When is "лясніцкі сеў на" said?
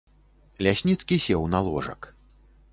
0.67-1.59